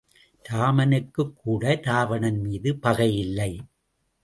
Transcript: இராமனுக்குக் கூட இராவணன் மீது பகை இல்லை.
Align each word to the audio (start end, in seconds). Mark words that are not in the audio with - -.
இராமனுக்குக் 0.45 1.35
கூட 1.35 1.79
இராவணன் 1.83 2.39
மீது 2.39 2.75
பகை 2.75 3.17
இல்லை. 3.17 3.51